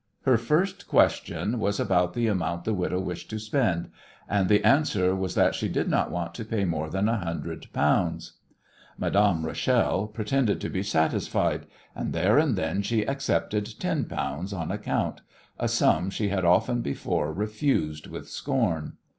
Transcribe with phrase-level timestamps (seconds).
[0.23, 3.91] Her first question was about the amount the widow wished to spend,
[4.27, 7.71] and the answer was that she did not want to pay more than a hundred
[7.71, 8.31] pounds.
[8.97, 14.71] Madame Rachel pretended to be satisfied, and there and then she accepted ten pounds on
[14.71, 15.21] account,
[15.59, 18.93] a sum she had often before refused with scorn.